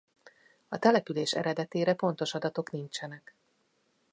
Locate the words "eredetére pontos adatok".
1.33-2.71